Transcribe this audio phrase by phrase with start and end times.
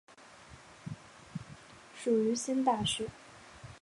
[1.95, 3.07] 属于新大学。